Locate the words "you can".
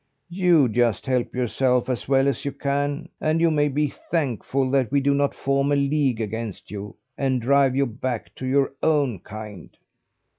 2.43-3.09